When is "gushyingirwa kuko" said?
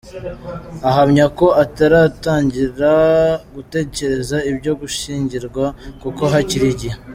4.81-6.21